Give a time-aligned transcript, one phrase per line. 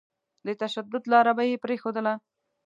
[0.45, 2.13] د تشدد لاره به يې پرېښودله.